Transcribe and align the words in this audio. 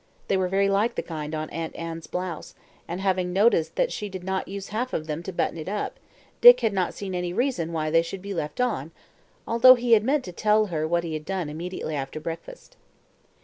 They 0.29 0.35
were 0.37 0.47
very 0.47 0.67
like 0.67 0.95
the 0.95 1.03
kind 1.03 1.35
on 1.35 1.51
Aunt 1.51 1.75
Anne's 1.75 2.07
blouse, 2.07 2.55
and 2.87 2.99
having 2.99 3.31
noticed 3.31 3.75
that 3.75 3.91
she 3.91 4.09
did 4.09 4.23
not 4.23 4.47
use 4.47 4.69
half 4.69 4.93
of 4.93 5.05
them 5.05 5.21
to 5.21 5.31
button 5.31 5.59
it 5.59 5.69
up, 5.69 5.99
Dick 6.41 6.61
had 6.61 6.73
not 6.73 6.95
seen 6.95 7.13
any 7.13 7.33
reason 7.33 7.71
why 7.71 7.91
they 7.91 8.01
should 8.01 8.23
be 8.23 8.33
left 8.33 8.59
on 8.59 8.89
although 9.47 9.75
he 9.75 9.91
had 9.91 10.03
meant 10.03 10.25
to 10.25 10.31
tell 10.31 10.65
her 10.73 10.87
what 10.87 11.03
he 11.03 11.13
had 11.13 11.23
done 11.23 11.49
immediately 11.49 11.93
after 11.95 12.19
breakfast. 12.19 12.77